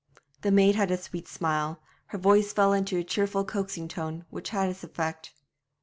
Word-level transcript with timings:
The 0.41 0.49
maid 0.49 0.73
had 0.73 0.89
a 0.89 0.97
sweet 0.97 1.27
smile; 1.27 1.79
her 2.07 2.17
voice 2.17 2.51
fell 2.53 2.73
into 2.73 2.97
a 2.97 3.03
cheerful 3.03 3.45
coaxing 3.45 3.87
tone, 3.87 4.25
which 4.31 4.49
had 4.49 4.67
its 4.67 4.83
effect. 4.83 5.31